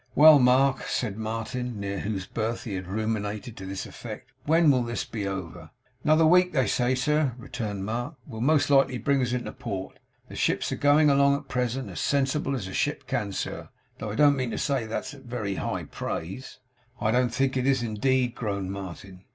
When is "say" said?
6.65-6.95, 14.57-14.85